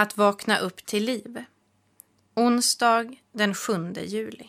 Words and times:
Att 0.00 0.16
vakna 0.16 0.58
upp 0.58 0.86
till 0.86 1.04
liv. 1.04 1.44
Onsdag 2.34 3.14
den 3.32 3.54
7 3.54 3.92
juli. 3.92 4.48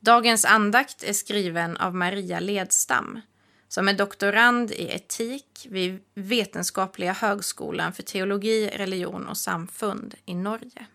Dagens 0.00 0.44
andakt 0.44 1.02
är 1.02 1.12
skriven 1.12 1.76
av 1.76 1.94
Maria 1.94 2.40
Ledstam 2.40 3.20
som 3.68 3.88
är 3.88 3.92
doktorand 3.92 4.70
i 4.70 4.88
etik 4.90 5.66
vid 5.70 6.00
Vetenskapliga 6.14 7.12
högskolan 7.12 7.92
för 7.92 8.02
teologi, 8.02 8.70
religion 8.74 9.26
och 9.26 9.38
samfund 9.38 10.14
i 10.24 10.34
Norge. 10.34 10.86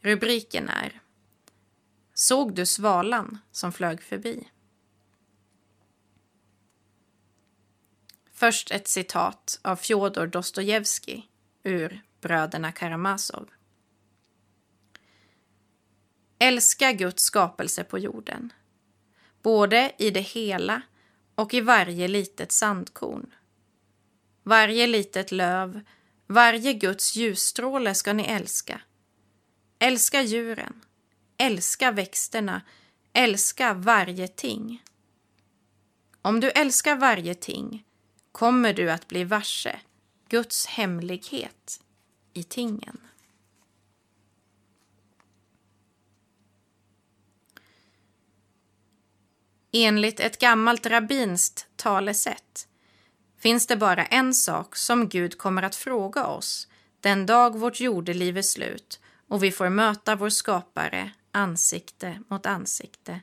Rubriken 0.00 0.68
är 0.68 1.00
Såg 2.14 2.54
du 2.54 2.66
svalan 2.66 3.38
som 3.52 3.72
flög 3.72 4.02
förbi? 4.02 4.48
Först 8.42 8.70
ett 8.70 8.88
citat 8.88 9.60
av 9.62 9.76
Fjodor 9.76 10.26
Dostojevskij 10.26 11.28
ur 11.62 12.02
Bröderna 12.20 12.72
Karamazov. 12.72 13.50
Älska 16.38 16.92
Guds 16.92 17.22
skapelse 17.22 17.84
på 17.84 17.98
jorden, 17.98 18.52
både 19.42 19.92
i 19.98 20.10
det 20.10 20.20
hela 20.20 20.82
och 21.34 21.54
i 21.54 21.60
varje 21.60 22.08
litet 22.08 22.52
sandkorn. 22.52 23.34
Varje 24.42 24.86
litet 24.86 25.32
löv, 25.32 25.80
varje 26.26 26.72
Guds 26.72 27.16
ljusstråle 27.16 27.94
ska 27.94 28.12
ni 28.12 28.22
älska. 28.22 28.80
Älska 29.78 30.22
djuren, 30.22 30.84
älska 31.36 31.90
växterna, 31.90 32.62
älska 33.12 33.74
varje 33.74 34.28
ting. 34.28 34.82
Om 36.22 36.40
du 36.40 36.50
älskar 36.50 36.96
varje 36.96 37.34
ting 37.34 37.84
kommer 38.32 38.72
du 38.72 38.90
att 38.90 39.08
bli 39.08 39.24
varse 39.24 39.80
Guds 40.28 40.66
hemlighet 40.66 41.80
i 42.32 42.42
tingen. 42.42 43.00
Enligt 49.72 50.20
ett 50.20 50.38
gammalt 50.38 50.86
rabbinskt 50.86 51.66
talesätt 51.76 52.68
finns 53.38 53.66
det 53.66 53.76
bara 53.76 54.06
en 54.06 54.34
sak 54.34 54.76
som 54.76 55.08
Gud 55.08 55.38
kommer 55.38 55.62
att 55.62 55.76
fråga 55.76 56.26
oss 56.26 56.68
den 57.00 57.26
dag 57.26 57.58
vårt 57.58 57.80
jordeliv 57.80 58.38
är 58.38 58.42
slut 58.42 59.00
och 59.28 59.42
vi 59.42 59.52
får 59.52 59.68
möta 59.68 60.16
vår 60.16 60.28
skapare 60.28 61.10
ansikte 61.32 62.22
mot 62.28 62.46
ansikte. 62.46 63.20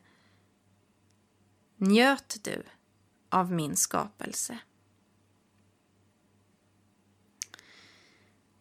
Njöt 1.78 2.38
du 2.44 2.64
av 3.30 3.52
min 3.52 3.76
skapelse? 3.76 4.60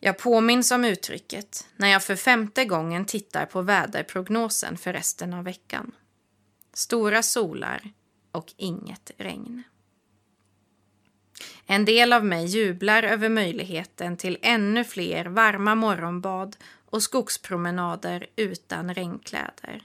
Jag 0.00 0.18
påminns 0.18 0.70
om 0.70 0.84
uttrycket 0.84 1.68
när 1.76 1.88
jag 1.88 2.04
för 2.04 2.16
femte 2.16 2.64
gången 2.64 3.04
tittar 3.04 3.46
på 3.46 3.62
väderprognosen 3.62 4.78
för 4.78 4.92
resten 4.92 5.34
av 5.34 5.44
veckan. 5.44 5.92
Stora 6.72 7.22
solar 7.22 7.92
och 8.32 8.54
inget 8.56 9.10
regn. 9.16 9.62
En 11.66 11.84
del 11.84 12.12
av 12.12 12.24
mig 12.24 12.46
jublar 12.46 13.02
över 13.02 13.28
möjligheten 13.28 14.16
till 14.16 14.38
ännu 14.42 14.84
fler 14.84 15.24
varma 15.24 15.74
morgonbad 15.74 16.56
och 16.90 17.02
skogspromenader 17.02 18.26
utan 18.36 18.94
regnkläder. 18.94 19.82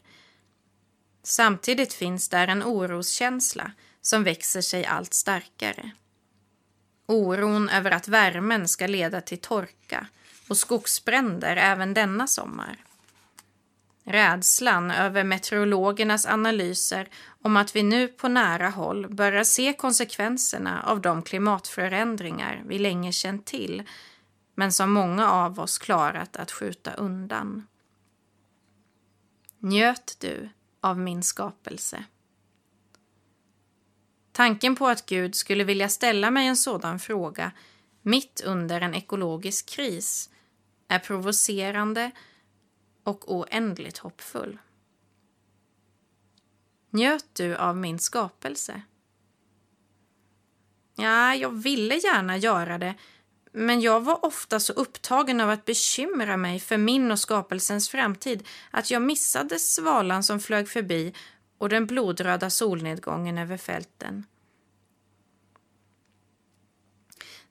Samtidigt 1.23 1.93
finns 1.93 2.29
där 2.29 2.47
en 2.47 2.63
oroskänsla 2.63 3.71
som 4.01 4.23
växer 4.23 4.61
sig 4.61 4.85
allt 4.85 5.13
starkare. 5.13 5.91
Oron 7.05 7.69
över 7.69 7.91
att 7.91 8.07
värmen 8.07 8.67
ska 8.67 8.87
leda 8.87 9.21
till 9.21 9.37
torka 9.41 10.07
och 10.49 10.57
skogsbränder 10.57 11.55
även 11.55 11.93
denna 11.93 12.27
sommar. 12.27 12.77
Rädslan 14.05 14.91
över 14.91 15.23
meteorologernas 15.23 16.25
analyser 16.25 17.09
om 17.41 17.57
att 17.57 17.75
vi 17.75 17.83
nu 17.83 18.07
på 18.07 18.27
nära 18.27 18.69
håll 18.69 19.15
börjar 19.15 19.43
se 19.43 19.73
konsekvenserna 19.73 20.83
av 20.83 21.01
de 21.01 21.21
klimatförändringar 21.21 22.63
vi 22.65 22.79
länge 22.79 23.11
känt 23.11 23.45
till 23.45 23.83
men 24.55 24.71
som 24.71 24.91
många 24.91 25.29
av 25.29 25.59
oss 25.59 25.77
klarat 25.77 26.35
att 26.35 26.51
skjuta 26.51 26.93
undan. 26.93 27.67
Njöt 29.59 30.17
du 30.19 30.49
av 30.81 30.99
min 30.99 31.23
skapelse? 31.23 32.03
Tanken 34.33 34.75
på 34.75 34.87
att 34.87 35.05
Gud 35.05 35.35
skulle 35.35 35.63
vilja 35.63 35.89
ställa 35.89 36.31
mig 36.31 36.47
en 36.47 36.57
sådan 36.57 36.99
fråga 36.99 37.51
mitt 38.01 38.41
under 38.45 38.81
en 38.81 38.93
ekologisk 38.93 39.69
kris 39.69 40.29
är 40.87 40.99
provocerande 40.99 42.11
och 43.03 43.35
oändligt 43.35 43.97
hoppfull. 43.97 44.57
Njöt 46.89 47.25
du 47.33 47.55
av 47.55 47.77
min 47.77 47.99
skapelse? 47.99 48.81
Ja, 50.95 51.35
jag 51.35 51.49
ville 51.49 51.95
gärna 51.95 52.37
göra 52.37 52.77
det, 52.77 52.95
men 53.51 53.81
jag 53.81 54.01
var 54.01 54.25
ofta 54.25 54.59
så 54.59 54.73
upptagen 54.73 55.41
av 55.41 55.49
att 55.49 55.65
bekymra 55.65 56.37
mig 56.37 56.59
för 56.59 56.77
min 56.77 57.11
och 57.11 57.19
skapelsens 57.19 57.89
framtid 57.89 58.47
att 58.71 58.91
jag 58.91 59.01
missade 59.01 59.59
svalan 59.59 60.23
som 60.23 60.39
flög 60.39 60.69
förbi 60.69 61.13
och 61.63 61.69
den 61.69 61.85
blodröda 61.85 62.49
solnedgången 62.49 63.37
över 63.37 63.57
fälten. 63.57 64.25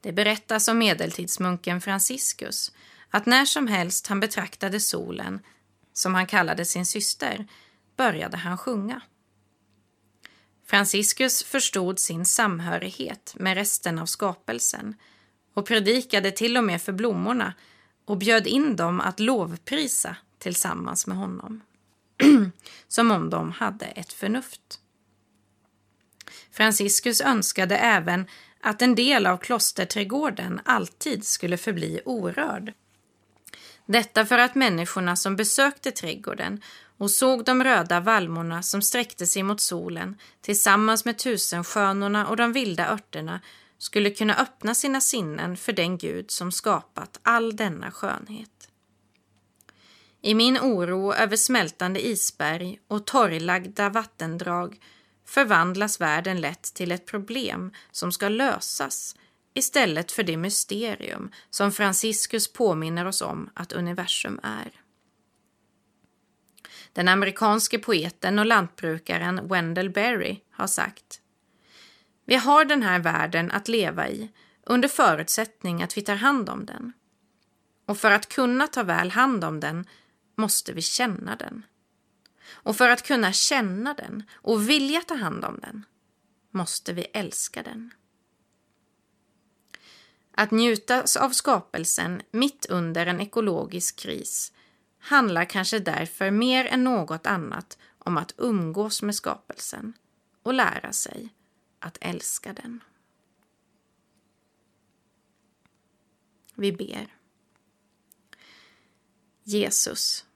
Det 0.00 0.12
berättas 0.12 0.69
om 0.69 0.78
medeltidsmunken 0.78 1.81
Franciscus 1.81 2.72
att 3.11 3.27
när 3.27 3.45
som 3.45 3.67
helst 3.67 4.06
han 4.06 4.21
betraktade 4.21 4.81
solen, 4.81 5.41
som 5.93 6.15
han 6.15 6.27
kallade 6.27 6.65
sin 6.65 6.87
syster, 6.87 7.47
började 7.97 8.37
han 8.37 8.59
sjunga. 8.59 9.01
Franciscus 10.67 11.43
förstod 11.43 11.99
sin 11.99 12.27
samhörighet 12.27 13.34
med 13.39 13.55
resten 13.55 13.99
av 13.99 14.06
skapelsen 14.06 14.95
och 15.55 15.67
predikade 15.67 16.31
till 16.31 16.56
och 16.56 16.65
med 16.65 16.83
för 16.83 16.93
blommorna 16.93 17.55
och 18.05 18.19
bjöd 18.19 18.47
in 18.47 18.77
dem 18.77 19.01
att 19.01 19.21
lovprisa 19.21 20.17
tillsammans 20.39 21.06
med 21.06 21.17
honom. 21.17 21.61
Som 22.88 23.10
om 23.10 23.31
de 23.31 23.53
hade 23.53 23.87
ett 23.87 24.12
förnuft. 24.12 24.81
Franciscus 26.50 27.21
önskade 27.21 27.77
även 27.77 28.27
att 28.60 28.83
en 28.83 28.94
del 28.94 29.27
av 29.27 29.37
klosterträdgården 29.37 30.60
alltid 30.65 31.25
skulle 31.27 31.56
förbli 31.56 32.00
orörd. 32.05 32.72
Detta 33.87 34.27
för 34.27 34.38
att 34.38 34.55
människorna 34.55 35.16
som 35.16 35.37
besökte 35.37 35.91
trädgården 35.91 36.60
och 36.99 37.10
såg 37.10 37.44
de 37.44 37.65
röda 37.65 38.00
vallmorna 38.00 38.62
som 38.62 38.83
sträckte 38.83 39.27
sig 39.27 39.43
mot 39.43 39.60
solen 39.60 40.19
tillsammans 40.41 41.04
med 41.04 41.19
tusenskönorna 41.19 42.27
och 42.27 42.37
de 42.37 42.53
vilda 42.53 42.93
örterna 42.93 43.41
skulle 43.78 44.10
kunna 44.10 44.34
öppna 44.34 44.75
sina 44.75 45.00
sinnen 45.00 45.56
för 45.56 45.72
den 45.72 45.99
Gud 45.99 46.31
som 46.31 46.53
skapat 46.53 47.21
all 47.22 47.56
denna 47.56 47.91
skönhet. 47.91 48.72
I 50.25 50.34
min 50.34 50.59
oro 50.59 51.15
över 51.15 51.37
smältande 51.37 52.06
isberg 52.06 52.81
och 52.88 53.06
torrlagda 53.06 53.88
vattendrag 53.88 54.81
förvandlas 55.27 56.00
världen 56.00 56.41
lätt 56.41 56.62
till 56.62 56.93
ett 56.93 57.06
problem 57.06 57.72
som 57.91 58.12
ska 58.12 58.28
lösas 58.28 59.16
istället 59.55 60.12
för 60.12 60.22
det 60.22 60.37
mysterium 60.37 61.31
som 61.50 61.72
Franciscus 61.72 62.53
påminner 62.53 63.05
oss 63.05 63.22
om 63.22 63.50
att 63.55 63.72
universum 63.72 64.41
är. 64.43 64.72
Den 66.93 67.09
amerikanske 67.09 67.78
poeten 67.78 68.39
och 68.39 68.47
lantbrukaren 68.47 69.49
Wendell 69.49 69.91
Berry 69.91 70.41
har 70.50 70.66
sagt 70.66 71.21
Vi 72.25 72.34
har 72.34 72.65
den 72.65 72.83
här 72.83 72.99
världen 72.99 73.50
att 73.50 73.69
leva 73.69 74.09
i 74.09 74.31
under 74.66 74.89
förutsättning 74.89 75.83
att 75.83 75.97
vi 75.97 76.03
tar 76.03 76.16
hand 76.16 76.49
om 76.49 76.66
den. 76.66 76.93
Och 77.86 77.98
för 77.98 78.10
att 78.10 78.28
kunna 78.28 78.66
ta 78.66 78.83
väl 78.83 79.10
hand 79.10 79.45
om 79.45 79.60
den 79.60 79.86
måste 80.34 80.73
vi 80.73 80.83
känna 80.83 81.37
den. 81.37 81.63
Och 82.51 82.77
för 82.77 82.89
att 82.89 83.07
kunna 83.07 83.33
känna 83.33 83.95
den 83.95 84.23
och 84.33 84.69
vilja 84.69 85.01
ta 85.01 85.15
hand 85.15 85.45
om 85.45 85.59
den 85.63 85.84
måste 86.51 86.93
vi 86.93 87.03
älska 87.03 87.63
den. 87.63 87.95
Att 90.34 90.51
njutas 90.51 91.17
av 91.17 91.31
skapelsen 91.31 92.23
mitt 92.31 92.67
under 92.67 93.07
en 93.07 93.21
ekologisk 93.21 93.99
kris 93.99 94.53
handlar 94.99 95.45
kanske 95.45 95.79
därför 95.79 96.31
mer 96.31 96.65
än 96.65 96.84
något 96.84 97.27
annat 97.27 97.79
om 97.99 98.17
att 98.17 98.34
umgås 98.37 99.03
med 99.03 99.15
skapelsen 99.15 99.93
och 100.43 100.55
lära 100.55 100.93
sig 100.93 101.29
att 101.79 101.99
älska 102.01 102.53
den. 102.53 102.81
Vi 106.55 106.73
ber. 106.73 107.22
Jesus, 109.44 110.27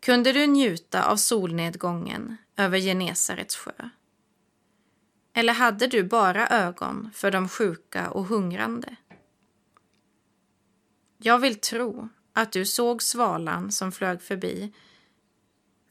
kunde 0.00 0.32
du 0.32 0.46
njuta 0.46 1.04
av 1.04 1.16
solnedgången 1.16 2.36
över 2.56 2.78
Genesarets 2.78 3.56
sjö? 3.56 3.90
Eller 5.32 5.52
hade 5.52 5.86
du 5.86 6.04
bara 6.04 6.48
ögon 6.48 7.10
för 7.14 7.30
de 7.30 7.48
sjuka 7.48 8.10
och 8.10 8.24
hungrande? 8.24 8.96
Jag 11.18 11.38
vill 11.38 11.60
tro 11.60 12.08
att 12.32 12.52
du 12.52 12.66
såg 12.66 13.02
svalan 13.02 13.72
som 13.72 13.92
flög 13.92 14.22
förbi. 14.22 14.72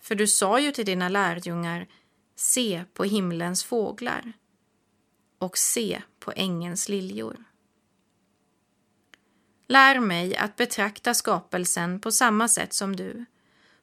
För 0.02 0.16
du 0.16 0.28
sa 0.28 0.60
ju 0.60 0.72
till 0.72 0.86
dina 0.86 1.10
lärjungar, 1.10 1.88
se 2.36 2.86
på 2.94 3.04
himlens 3.04 3.64
fåglar 3.64 4.34
och 5.38 5.58
se 5.58 6.02
på 6.20 6.34
ängens 6.36 6.90
liljor. 6.90 7.44
Lär 9.68 10.00
mig 10.00 10.36
att 10.36 10.56
betrakta 10.56 11.14
skapelsen 11.14 12.00
på 12.00 12.12
samma 12.12 12.48
sätt 12.48 12.74
som 12.74 12.96
du, 12.96 13.26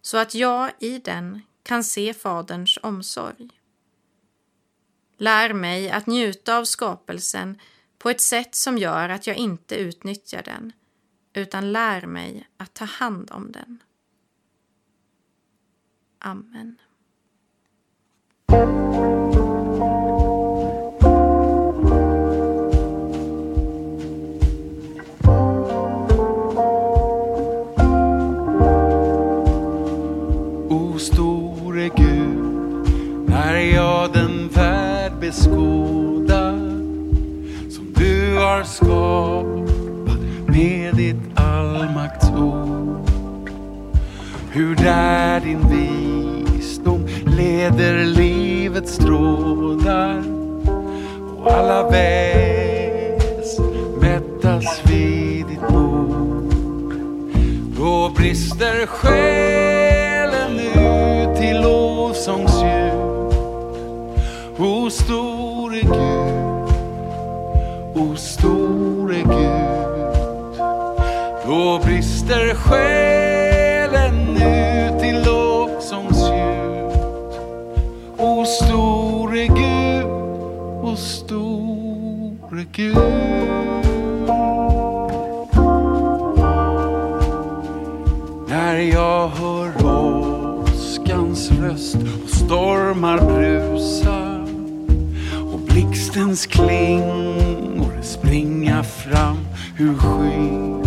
så 0.02 0.16
att 0.16 0.34
jag 0.34 0.70
i 0.78 0.98
den 0.98 1.42
kan 1.62 1.84
se 1.84 2.14
Faderns 2.14 2.78
omsorg. 2.82 3.50
Lär 5.16 5.52
mig 5.52 5.90
att 5.90 6.06
njuta 6.06 6.58
av 6.58 6.64
skapelsen 6.64 7.60
på 7.98 8.10
ett 8.10 8.20
sätt 8.20 8.54
som 8.54 8.78
gör 8.78 9.08
att 9.08 9.26
jag 9.26 9.36
inte 9.36 9.74
utnyttjar 9.76 10.42
den, 10.42 10.72
utan 11.32 11.72
lär 11.72 12.06
mig 12.06 12.48
att 12.56 12.74
ta 12.74 12.84
hand 12.84 13.30
om 13.30 13.52
den. 13.52 13.82
Amen. 16.18 16.76
När 45.00 45.40
din 45.40 45.68
visdom 45.68 47.06
leder 47.36 48.04
livets 48.04 48.96
trådar 48.96 50.22
och 51.38 51.52
alla 51.52 51.90
väs 51.90 53.58
mättas 54.00 54.82
vid 54.84 55.46
ditt 55.46 55.68
bord. 55.68 56.94
Då 57.76 58.12
brister 58.16 58.86
själen 58.86 60.58
ut 60.58 61.36
till 61.40 61.60
lovsångsljud. 61.60 63.34
O 64.58 64.90
store 64.90 65.80
Gud, 65.80 66.72
o 67.94 68.16
store 68.16 69.16
Gud. 69.16 70.60
Då 71.46 71.80
brister 71.84 72.54
själen 72.54 73.09
Gud. 82.72 82.96
När 88.48 88.78
jag 88.78 89.28
hör 89.28 89.86
åskans 89.86 91.50
röst 91.50 91.96
och 91.96 92.30
stormar 92.30 93.18
brusa 93.18 94.46
och 95.52 95.60
blixtens 95.60 96.46
klingor 96.46 98.02
springa 98.02 98.82
fram 98.82 99.36
ur 99.78 99.94
skyn. 99.94 100.82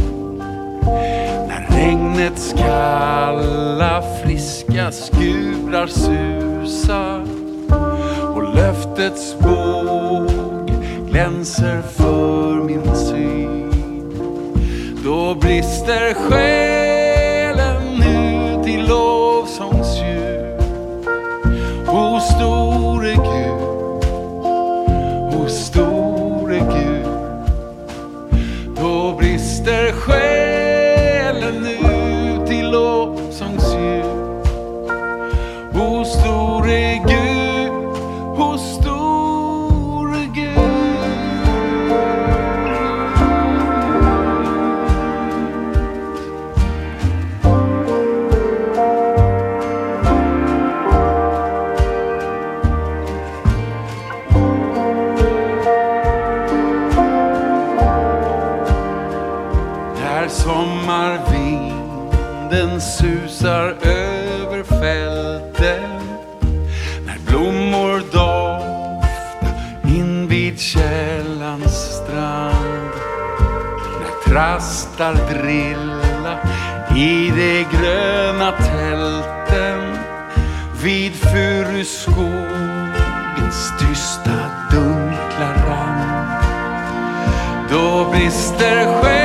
När 1.48 1.68
regnets 1.70 2.54
kalla 2.58 4.04
friska 4.24 4.92
skurar 4.92 5.88
susar 5.88 7.26
och 8.36 8.56
löftets 8.56 9.36
båg 9.40 10.43
glänser 11.14 11.82
för 11.82 12.56
min 12.64 12.96
syn. 12.96 13.72
Då 15.04 15.36
brister 15.36 16.14
själen 16.14 18.04
ut 18.04 18.68
i 18.68 18.78
lovsångsljud. 18.78 20.62
O 21.88 22.20
store 22.20 23.14
Gud, 23.14 23.62
o 25.36 25.50
store 25.50 26.60
Gud. 26.60 27.08
Då 28.82 29.16
brister 29.20 29.92
själen 29.92 30.33
Trastar 74.34 75.14
drilla 75.14 76.40
i 76.96 77.32
de 77.36 77.66
gröna 77.72 78.52
tälten 78.52 79.98
Vid 80.84 81.16
furuskogens 81.16 83.74
tysta 83.80 84.32
dunkla 84.72 85.54
rand. 85.68 86.44
Då 87.70 88.10
brister 88.12 89.02
själen 89.02 89.23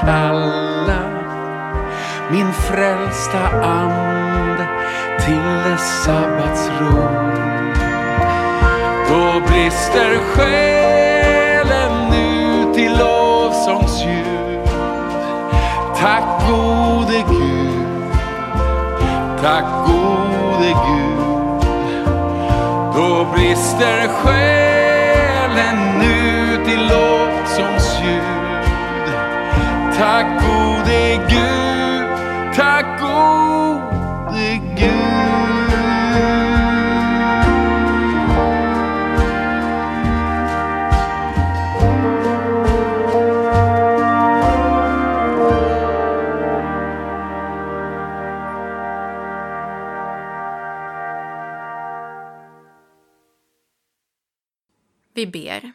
kalla 0.00 1.02
min 2.30 2.52
frälsta 2.52 3.38
ande 3.62 4.66
till 5.20 5.70
dess 5.70 6.04
sabbatsro 6.04 7.36
då 9.08 9.40
brister 9.46 10.18
själen 10.18 12.12
ut 12.12 12.78
i 12.78 12.88
lovsångsljud. 12.88 14.60
Tack 16.00 16.48
gode 16.48 17.24
Gud, 17.30 18.12
tack 19.42 19.64
gode 19.86 20.68
Gud. 20.68 21.66
Då 22.94 23.26
brister 23.34 24.08
själen 24.08 24.55
Vi 55.16 55.26
ber. 55.26 55.72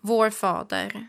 Vår 0.00 0.30
Fader 0.30 1.08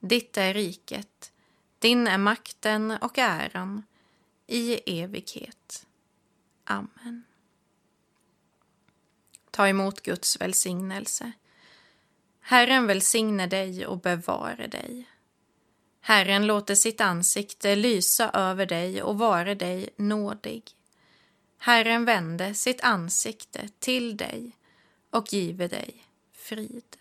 Ditt 0.00 0.36
är 0.36 0.54
riket, 0.54 1.32
din 1.78 2.06
är 2.06 2.18
makten 2.18 2.90
och 2.90 3.18
äran 3.18 3.82
i 4.46 5.00
evighet. 5.02 5.86
Amen. 6.64 7.24
Ta 9.50 9.68
emot 9.68 10.02
Guds 10.02 10.40
välsignelse. 10.40 11.32
Herren 12.40 12.86
välsigne 12.86 13.46
dig 13.46 13.86
och 13.86 14.00
bevare 14.00 14.66
dig. 14.66 15.08
Herren 16.00 16.46
låter 16.46 16.74
sitt 16.74 17.00
ansikte 17.00 17.76
lysa 17.76 18.30
över 18.30 18.66
dig 18.66 19.02
och 19.02 19.18
vare 19.18 19.54
dig 19.54 19.88
nådig. 19.96 20.62
Herren 21.58 22.04
vände 22.04 22.54
sitt 22.54 22.80
ansikte 22.80 23.68
till 23.78 24.16
dig 24.16 24.56
och 25.10 25.32
give 25.32 25.68
dig 25.68 26.06
frid. 26.32 26.96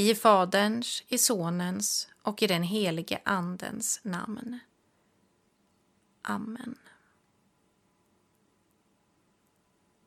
I 0.00 0.14
Faderns, 0.14 1.02
i 1.08 1.18
Sonens 1.18 2.08
och 2.22 2.42
i 2.42 2.46
den 2.46 2.62
helige 2.62 3.20
Andens 3.24 4.00
namn. 4.02 4.58
Amen. 6.22 6.78